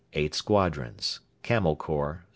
[0.13, 2.23] 8 squadrons Camel Corps....